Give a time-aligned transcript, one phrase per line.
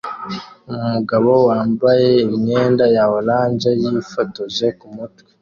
[0.73, 5.29] Umugabo wambaye imyenda ya orange yifotoje kumutwe